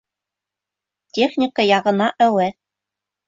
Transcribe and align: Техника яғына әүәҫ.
Техника 1.17 1.67
яғына 1.67 2.09
әүәҫ. 2.29 2.59